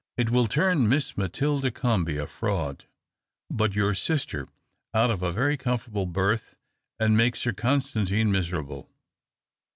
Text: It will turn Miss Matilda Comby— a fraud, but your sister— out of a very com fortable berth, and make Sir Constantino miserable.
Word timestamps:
It 0.17 0.31
will 0.31 0.47
turn 0.47 0.89
Miss 0.89 1.15
Matilda 1.15 1.69
Comby— 1.69 2.19
a 2.23 2.25
fraud, 2.25 2.85
but 3.51 3.75
your 3.75 3.93
sister— 3.93 4.47
out 4.95 5.11
of 5.11 5.21
a 5.21 5.31
very 5.31 5.57
com 5.57 5.77
fortable 5.77 6.11
berth, 6.11 6.55
and 6.99 7.15
make 7.15 7.35
Sir 7.35 7.53
Constantino 7.53 8.31
miserable. 8.31 8.89